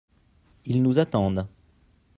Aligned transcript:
Ils 0.65 0.81
nous 0.81 0.97
attendent. 0.97 1.47